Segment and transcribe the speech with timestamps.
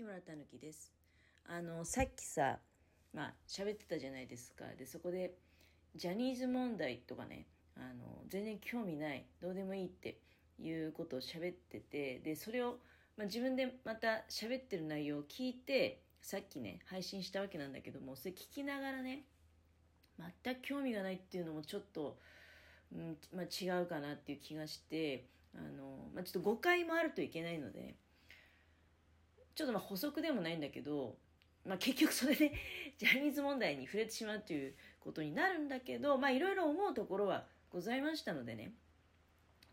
[0.00, 0.90] 木村たぬきです。
[1.46, 2.58] あのさっきさ
[3.12, 4.64] まあ喋ってたじゃないですか。
[4.78, 5.34] でそこで
[5.94, 7.44] ジャニーズ問題とかね
[7.76, 10.16] あの全然興味ないどうでもいいって
[10.58, 12.78] いうことを喋っててでそれを、
[13.18, 19.24] まあ、自分でまた喋ってる内容を聞いてさっきね配信したわけなんだけどもそれ聞きながらね
[20.42, 22.16] 全く興味がないっていうのもちょっと、
[22.94, 27.96] うんまあ、違うかなっていう気がしてあの、まあ、ちょっと誤解もあるといけないので、ね
[29.54, 31.16] ちょっとまあ補足でもないんだけど、
[31.64, 32.52] まあ、結局それで
[32.98, 38.74] ジャニーズ問題に触れてしまうということになるんだけど、まあいろいろ思うところはございましたのでね、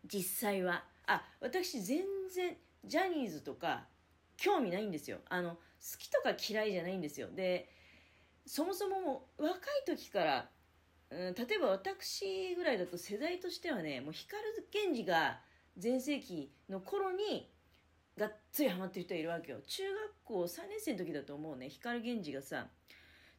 [0.06, 3.88] 実際は、あ、私全然ジャニーズとか
[4.38, 5.20] 興味ないんですよ。
[5.30, 5.62] あの、好
[5.98, 7.30] きとか嫌いじゃないんですよ。
[7.32, 7.70] で、
[8.46, 10.50] そもそもも若い時から、
[11.10, 14.42] うん、例えば私ぐらいだと世代としてはね、もう光
[14.74, 15.42] 源氏が
[15.78, 17.50] 全盛期の頃に
[18.18, 19.60] がっつりハマってる人いるわけよ。
[19.66, 22.68] 中学校3年生の時だと思うね、光源氏がさ、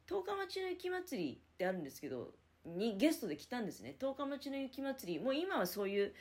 [0.07, 2.33] 十日町の雪まつりってあるんですけど、
[2.65, 3.95] にゲストで来たんですね。
[3.99, 5.19] 十日町の雪まつり。
[5.19, 6.13] もう今はそういう、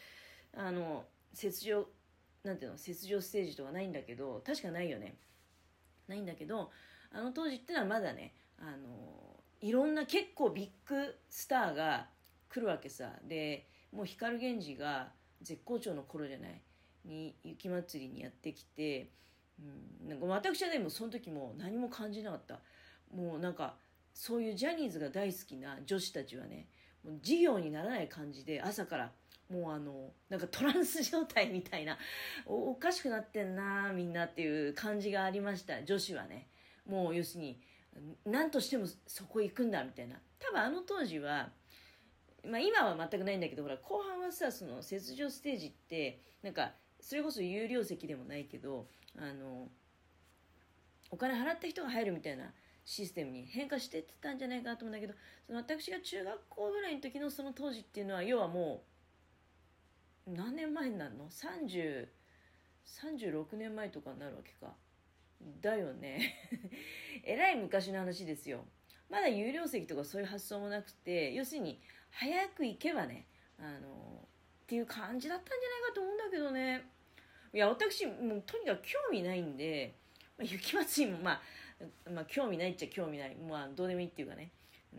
[0.55, 1.06] あの、
[1.41, 1.86] 雪上、
[2.42, 5.16] なんていうの、雪上ステージとかないんだけど、確かないよね。
[6.08, 6.70] ないんだけど、
[7.10, 12.08] あの当時ってのはまだね、あの、いろんな結構ビッグスターが
[12.48, 13.12] 来るわけさ。
[13.25, 16.60] で、もう光源氏が絶好調の頃じゃない？
[17.04, 19.10] に雪まつりにやってきて、
[19.60, 22.60] うん、なんか私はでもその時も何も感じなかった。
[23.14, 23.77] もうなんか
[24.12, 26.66] そういうジャニーズが大好きな女子たちはね
[27.04, 29.12] もう授業にならない感じで朝から
[29.50, 31.96] もうあのなんかトランス状態みたいな
[32.44, 35.82] おかしくなってんなみんなっていう感じがありました。
[35.84, 36.48] 女子はね。
[36.86, 37.60] もう要するに
[38.24, 40.16] 何としてもそこ行くんだみたいな。
[40.38, 41.50] 多分あの当時は
[42.44, 49.68] まあ今は全くないんだけどほら後半はさその雪上ステージってなんかそれこそ有料席でもないけどあの
[51.10, 52.52] お金払った人が入るみたいな
[52.84, 58.82] システムに変化してってたんじゃないかなと思うんだけどその私が中学校ぐらいの時のその当時っていうのは要はも
[60.26, 62.09] う何年前になるの ?30
[62.88, 64.72] 36年前とかになるわけか。
[65.60, 66.34] だよね。
[67.22, 68.66] えらい昔の話ですよ。
[69.09, 71.80] まだ有料席とかそういう発想もなくて要するに
[72.10, 73.26] 早く行けばね
[73.59, 74.28] あの
[74.68, 76.84] っていう感じだったんじゃないかと思うんだけどね。
[77.54, 79.94] いや、私、もうとにかく興味ないんで、
[80.36, 81.40] まあ、雪まつりも、まあ、
[82.10, 83.34] まあ、興味ないっちゃ興味ない。
[83.36, 84.50] まあ、どうでもいいっていうかね。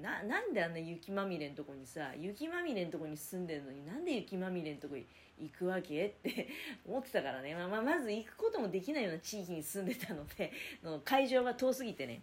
[0.01, 5.05] な、なんであんな雪まみれんとこにさ、雪まみれんとこに住んでるのになんで雪まみれんとこに
[5.39, 6.47] 行くわけって
[6.87, 7.53] 思ってたからね。
[7.53, 10.51] まあ、まあ、まず行くこともできないような地域に住んでたので、
[10.83, 12.21] の会場が遠すぎてね。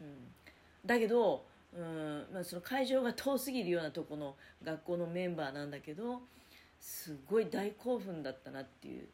[0.00, 0.32] うん。
[0.86, 1.44] だけど、
[1.76, 6.22] うんまあ、その会場が遠すぎるようなとこの学校のメンバーなんだけど
[6.80, 9.08] すごい大興奮だったなっていう。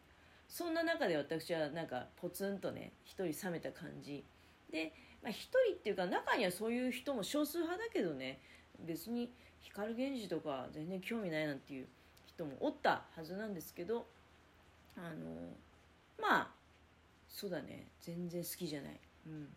[0.49, 4.25] そんな中で私はなんかポツンとね一人冷めた感じ。
[4.71, 8.39] で、まあ、一人っていうか中にはそういう人も少数派だけどね
[8.87, 11.89] 別に光源氏とか全然興味ないなんていう
[12.27, 14.07] 人もおったはずなんですけど
[14.97, 15.51] あの
[16.21, 16.49] まあ
[17.35, 17.89] そうだね。
[18.01, 19.01] 全然好きじゃない。
[19.27, 19.49] うん。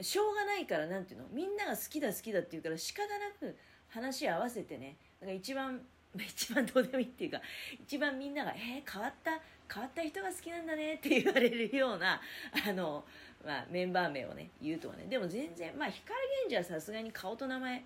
[0.00, 3.56] しょうがないから、なんていうのみんなが好きだ好きだって言うから仕方なく
[3.88, 5.80] 話合わせてね、だから一番、
[6.16, 7.40] 一番どうでもいいっていうか、
[7.80, 9.40] 一番みんなが、えー、変わった、
[9.72, 12.20] 変わった人が好きなんだねって言われるような、
[12.66, 13.04] あの、
[13.44, 15.04] まあ、メンバー名をね、言うとかね。
[15.06, 17.84] でも全然、まあ、光源氏はさすがに顔と名前、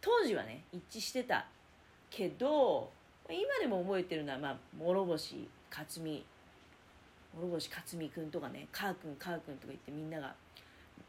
[0.00, 1.46] 当時はね、一致してた
[2.10, 2.92] けど、
[3.30, 6.24] 今でも覚えてるのは、まあ、諸星克美、
[7.34, 10.34] 諸星克美くんとかね、カーくん、カーくんとか言ってみんなが、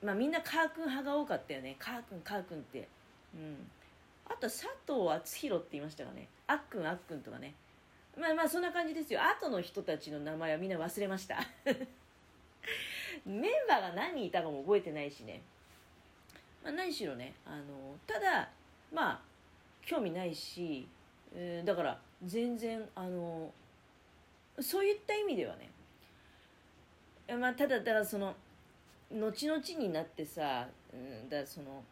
[0.03, 1.75] まあみんなカー君派が多かったよね。
[1.79, 2.87] カー君、カー君って。
[3.35, 3.67] うん。
[4.25, 6.27] あと佐藤敦弘って言いましたかね。
[6.47, 7.53] あっくん、あっくんとかね。
[8.19, 9.21] まあまあそんな感じですよ。
[9.23, 11.39] 後の人たちの名前はみんな忘れました。
[13.25, 15.41] メンバーが何人いたかも覚えてないしね。
[16.63, 18.49] まあ何しろね、あの、ただ、
[18.91, 19.21] まあ、
[19.81, 20.87] 興味ないし、
[21.33, 23.51] えー、だから全然、あの、
[24.59, 25.69] そういった意味ではね、
[27.37, 28.35] まあただた、だその、
[29.13, 31.83] 後々になってさ、うん、だその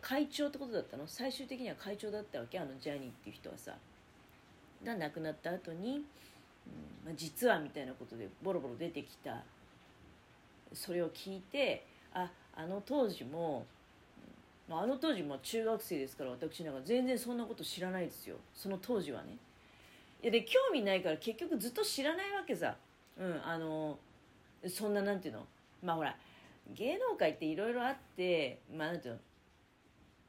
[0.00, 1.04] 会長ってことだったの？
[1.06, 2.58] 最終的には会長だったわけ？
[2.58, 3.74] あのジャニーっていう人はさ。
[4.84, 6.02] が亡くなった後に、うん
[7.06, 9.42] まあ、実はみたいなことでボロボロ出てきた。
[10.72, 13.64] それを聞いてああの当時も、
[14.68, 18.36] まあ、あの当時も中学生ですから私なんか全然そんなこと知らないですよ。
[18.52, 19.38] その当時はね。
[20.22, 22.76] いやで興味ないから結局ずっと知らないわけさ。
[23.18, 23.98] うんあの
[24.68, 25.46] そんななんていうの？
[25.84, 26.16] まあほら
[26.74, 29.20] 芸能界っていろいろあってまあなんていうの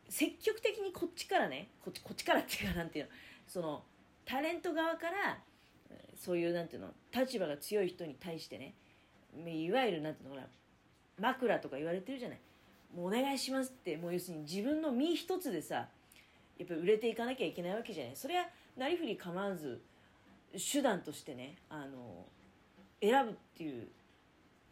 [0.10, 3.12] 積極的にこっちからねこっちこっちからっていうかなんていうの
[3.48, 3.84] その
[4.26, 5.40] タレント側から
[6.20, 8.74] そういうなんていうの立場が強い人に対してね
[9.48, 10.48] いわゆるなんていうのかな
[11.30, 12.40] 枕とか言われてるじゃない。
[12.96, 15.88] もうお願いしますってもう要するに自分の身一つでさ
[16.58, 18.16] やっぱり売れていかなきゃいけないわけじゃない。
[18.16, 18.46] それは
[18.78, 19.82] なりふり構わず
[20.74, 22.26] 手段としてねあの
[23.02, 23.88] 選ぶっていう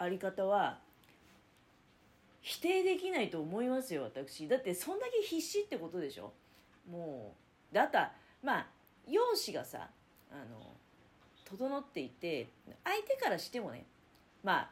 [0.04, 0.80] あり方は
[2.42, 6.32] 否定できないと思いますよ私だってそんだけ必死ってことでしょ？
[6.90, 7.34] も
[7.72, 8.12] うだった
[8.44, 8.68] まあ
[9.10, 9.90] 容姿がさ
[10.32, 10.72] あの
[11.46, 12.48] 整っていて
[12.84, 13.86] 相手からしてもね
[14.44, 14.70] まあ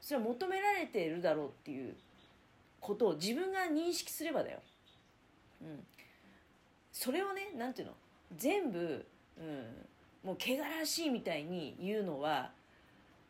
[0.00, 1.94] それは求められてるだろうっていう
[2.80, 4.60] ことを自分が認識すればだよ。
[5.60, 5.84] うん。
[6.92, 7.94] それをね、なんていうの？
[8.36, 9.04] 全部、
[9.36, 12.52] うん、もう汚らしいみたいに言うのは、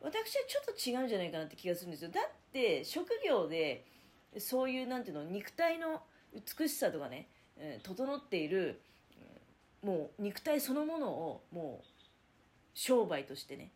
[0.01, 2.11] 私はちょっと違うんじゃないかなって気がするんですよ。
[2.11, 3.85] だって、職業で、
[4.37, 6.01] そういう、なんていうの、肉体の
[6.33, 8.81] 美しさとかね、うん、整っている、
[9.81, 11.87] もう肉体そのものを、もう、
[12.73, 13.71] 商売としてね、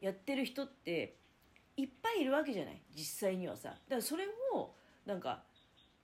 [0.00, 1.16] やってる人って、
[1.76, 3.70] いっぱいいるわけじゃない実際にはさ。
[3.70, 4.74] だからそれを、
[5.06, 5.42] なんか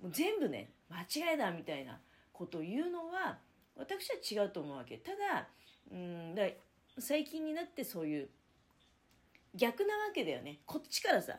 [0.02, 1.98] もう全部ね間違いだみたいな
[2.32, 3.38] ことを言うのは
[3.76, 5.48] 私は違うと思うわけただ
[5.92, 6.42] うんだ
[6.98, 8.28] 最近になってそういう
[9.54, 10.60] 逆なわけだよね。
[10.66, 11.36] こっちからさ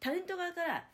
[0.00, 0.84] タレント側から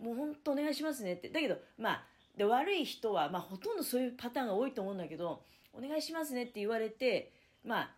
[0.00, 1.28] もうほんとお願いしますねって。
[1.28, 2.04] だけどまあ
[2.36, 5.42] で悪い人は、まあ、ほとんどそういうパターンが多いと思うんだけど
[5.72, 7.32] お願いしますねって言われて
[7.64, 7.90] まあ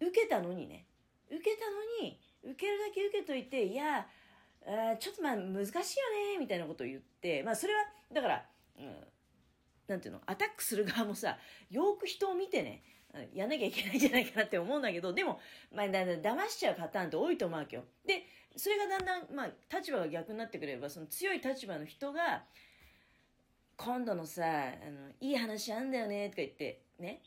[0.00, 0.86] 受けたのにね。
[1.30, 4.06] 受けたのに受けるだけ受けといていや
[4.66, 7.80] あちょっとまあ難しいよねみたいなことを言ってまあそれは
[8.12, 8.44] だから、
[8.78, 8.96] うん、
[9.86, 11.38] なんていうのアタックする側もさ
[11.70, 12.82] よく人を見てね
[13.34, 15.40] やんなきゃいけないんじゃないかなって思うんだけどでも、
[15.74, 17.84] まあ、だんだ騙しちゃうパターンって多いと思うわけよ。
[18.06, 18.24] で
[18.56, 22.42] それがだんだん、まあ、立場が逆になってくればその強い立場の人が
[23.76, 27.20] 今度のさあのいい話あんだよねとか言ってね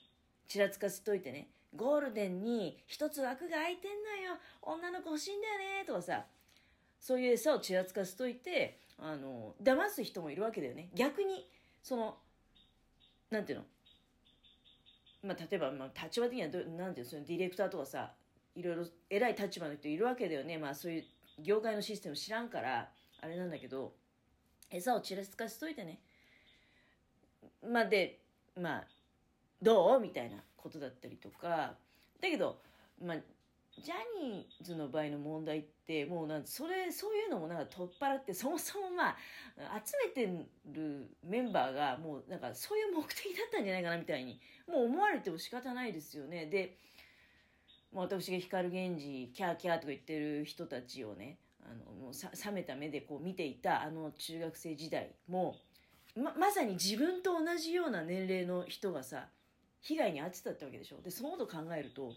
[0.48, 4.38] ちらつかせといてねゴールデンに一つ枠が空いてんのよ。
[4.62, 6.26] 女の子欲しいんだよねとかさ
[7.00, 10.90] そういう餌をちらつかせといてあの騙す人もいるわけだよね。
[10.94, 11.48] 逆に
[11.82, 12.18] その
[13.32, 13.66] なんていうの？
[15.24, 18.12] まあ、例えば、まあ、立場的にはどなんていうそのディレクターとかさ
[18.56, 20.58] いろいろ偉い立場の人いるわけだよね。
[20.58, 21.04] まあそういう
[21.40, 22.90] 業界のシステム知らんから
[23.22, 23.94] あれなんだけど
[24.70, 26.00] 餌をちらつかしといてね。
[27.66, 28.20] まあで
[28.60, 28.88] まあ
[29.62, 30.00] どう？
[30.00, 31.76] みたいなことだったりとか。
[32.20, 32.60] だけど
[33.04, 33.18] まあ
[33.80, 39.16] ジャニーズの場合の問題ってもうなんそれそういうのもなんか取っ払ってそもそもまあ
[39.84, 46.46] 集めてるメンバーがもうなんかそういう目的だったんじゃないかなみたいにもう思われても仕方ないですよね。
[46.48, 46.78] で、
[47.94, 55.56] まあ、私が光源氏キャーキャーとか言ってる人たちをねあのもうさ冷めた目でこう見ていたあの中学生時代も
[56.16, 59.28] ままさに自分と同じような年齢の人がさ
[59.82, 61.02] 被害に遭ってたってわけでしょ。
[61.02, 62.14] でそのこと考えると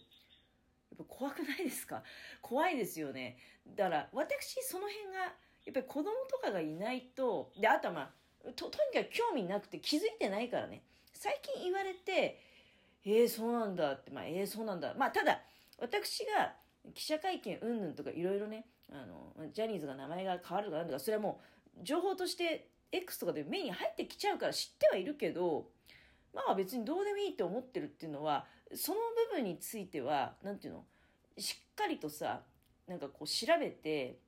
[0.95, 2.03] っぱ怖くないですか？
[2.43, 3.37] 怖いですよね。
[3.67, 5.29] だから私その辺がや
[5.71, 8.15] っぱり子供とかがいないとであとはま
[8.47, 10.83] あととにかく興味なくて気づいてないからね。
[11.13, 12.41] 最近言われて
[13.07, 14.95] えー、そうなんだってまあえー、そうなんだ。
[14.95, 15.43] まあただ
[15.79, 16.55] 私が
[16.95, 21.41] 記者会見うんぬんとかいろいろねあのジャニーズが名前が変わるとかなんとかそれはも
[21.81, 25.71] う情報として X とかで目に入ってきちゃうから知ってはいるけど
[26.35, 28.45] まあ別にどうでもいいと思ってるっていうのは
[28.75, 29.01] その
[29.31, 30.85] 部分については何て言うの
[31.39, 32.43] しっかりとさ
[32.89, 34.19] なんかこう調べて、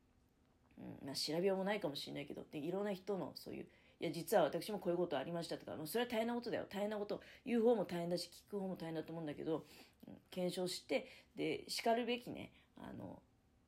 [0.79, 3.67] うんまあ、調べようもないかもしれないけどでいろんな人のそういう
[3.99, 6.67] いや実は私もこういうことありましたとかもうそれは大変なことだよ。
[6.71, 9.65] 大変なこと言う方も大変だし聞く方も大変だと思うんだけど、
[10.07, 13.23] うん、検証してでしかるべきねあの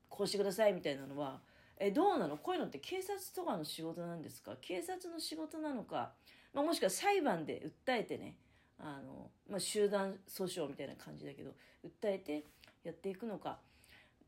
[0.08, 1.40] こうしてくださいみたいなのは
[1.78, 2.36] えどうなの？
[2.36, 4.56] こういうのって警察とかの仕事なんですか？
[4.60, 6.12] 警察の仕事なのか、
[6.52, 8.36] まあ、もしくは裁判で訴えてね
[8.78, 11.50] あの、まあ、集団訴訟みたいな感じだけど
[11.84, 12.44] 訴えて
[12.84, 13.58] やっていくのか。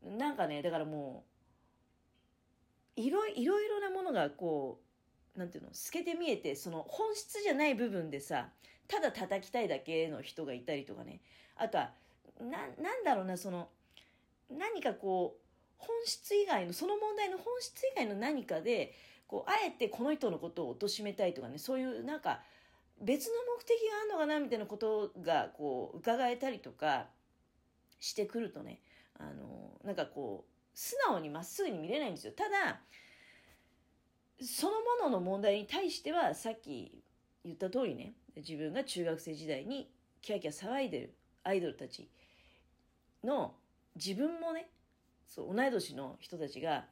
[0.03, 1.25] なんかねだからも
[2.97, 4.79] ういろいろいろなものがこ
[5.35, 8.49] うなんていうの透けて見えてその本質じゃない部分でさ
[8.87, 11.21] ただ叩きたいだけの人がいたりとかね。
[11.55, 11.91] あとは
[12.39, 13.69] ななんだろうなその
[14.49, 15.41] 何かこう
[15.77, 18.93] 本質以外のその問題の本質以外の何かで
[19.31, 22.41] こうあえてこの人のことを貶めたいとかねそういうなんか
[23.01, 27.05] 別の目的があるのかなみたいなことがこう伺えたりとか
[28.01, 28.81] してくるとね
[29.17, 32.33] あのなんかこう素直にまっすぐに見れないんですよ。
[32.35, 32.81] ただ
[34.41, 37.01] そのものの問題に対してはさっき
[37.45, 39.89] 言った通りね自分が中学生時代に
[40.21, 42.09] キャキャ騒いでるアイドルたち
[43.23, 43.53] の
[43.95, 44.67] 自分もね
[45.25, 46.83] そう同い年の人たちが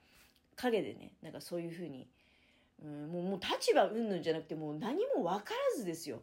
[0.55, 2.07] 陰でねなんかそういうふうに、
[2.83, 6.21] うん、もうもう立場うんぬんじゃなくてもう何も分からずですよ。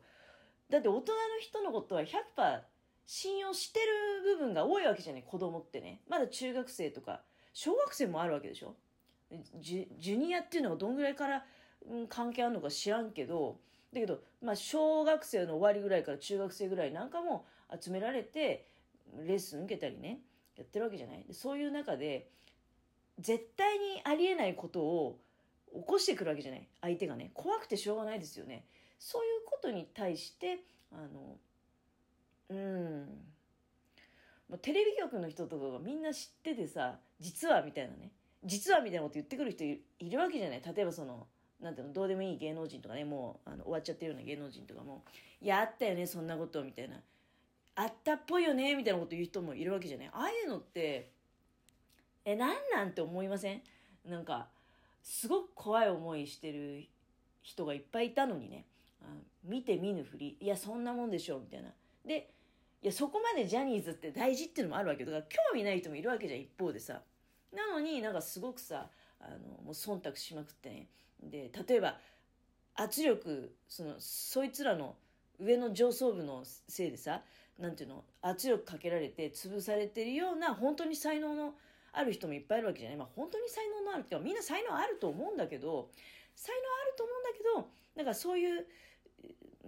[0.70, 2.60] だって大人の人のことは100%
[3.06, 6.00] 信用してる部分が多いわけじゃない子供ってね。
[6.08, 7.22] まだ中学生とか
[7.52, 8.74] 小学生もあるわけでしょ？
[9.60, 11.44] ジジュニアっていうのがどんぐらいから、
[11.88, 13.58] うん、関係あるのか知らんけど。
[13.92, 17.46] だけど、まあ、小学生の終わりぐらいから中学生ぐらいなんかも
[17.80, 18.66] 集められて
[19.24, 20.18] レッスン受けたりね
[20.56, 21.24] やってるわけじゃない？
[21.30, 22.28] そういう中で
[23.18, 25.18] 絶対にありえないことを
[25.80, 26.68] 起こしてくるわけじゃない。
[26.80, 27.30] 相手がね。
[27.34, 28.64] 怖くてしょうがないですよね。
[28.98, 30.60] そういうことに対して
[30.92, 31.38] あの
[32.48, 33.26] うん。
[34.62, 38.12] テレビ局の人とかがみんな知っててさ実はみたいなね。
[38.44, 39.80] 実はみたいなこと言ってくる人い
[40.10, 40.62] るわけじゃない。
[40.62, 41.26] 例えばその
[41.60, 43.04] なんていうのどうでもいい芸能人とかね。
[43.04, 45.04] もうあの終わっちゃってるような芸能人とかも
[45.40, 47.02] 「いやあったよねそんなこと」みたいな
[47.74, 50.08] 「あったっぽいよね」みたいなこと言う人もいるわけじゃない。
[50.12, 51.10] ああいうのって
[52.24, 53.62] えなんなんて思いません？
[54.04, 54.48] なんか
[55.06, 56.84] すごく怖い思いしてる
[57.40, 58.66] 人がいっぱいいたのにね。
[59.00, 59.04] あ
[59.44, 60.36] 見て見ぬふり。
[60.40, 61.72] いやそんなもんでしょうみたいな。
[62.04, 62.28] で
[62.82, 67.02] いやそこまでジャニーズって大事っていうのもあるわけだから興味ない人もいるわけじゃん一方でさ。
[67.52, 70.88] なのになんかすごくさあのもう忖度しまくってね。
[71.22, 71.98] で例えば
[72.74, 74.96] 圧力そのそいつらの
[75.38, 77.22] 上の上層部のせいでさ
[77.60, 81.54] なんていうの圧力かけられて潰されてるような本当に才能の
[81.98, 85.88] ある人もいっぱいいるわけじゃない、まあ、本当に才能のある人はみんな才能あると思うんだけど
[86.34, 88.66] 才能あると思うんだけどなんかそういう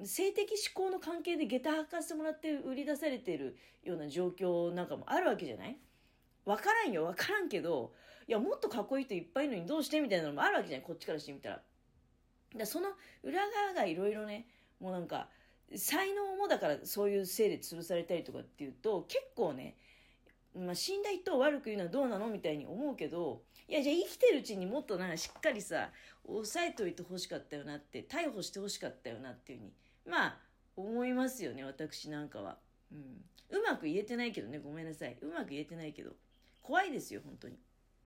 [0.05, 5.77] 性的思考の関係で下駄履かせてもらって売り出されてるような状況なんかもあるわけじゃない？
[6.45, 7.93] 分からんよ分からんけど
[8.29, 10.87] いやもっとかっこいい人いっぱいいるのにどうしてみたいなのもあるわけじゃない？
[10.87, 11.61] こっちからしてみたら。
[12.57, 12.89] だその
[13.23, 14.47] 裏側がいろいろね
[14.81, 15.29] もうなんか
[15.77, 19.77] 才能もだからそういうせいで潰されたりとかっていうと結構ね、
[20.59, 25.91] まあ、死んだ人を悪く言うのはどうなのみたいに思うけどいやじゃあ生きてるうちにもっとなんかしっかりさ
[26.27, 29.73] 抑えといてほしかったよなって逮捕してほしかったよなっていうふうに
[30.07, 30.37] まあ
[30.77, 32.57] 思いますよね私なんかは、
[32.93, 32.99] うん、
[33.59, 35.17] うまく言えてないけどねごめんなさい。
[35.23, 36.12] うまく言えてないけど。
[36.62, 37.57] 怖いですよ本当に。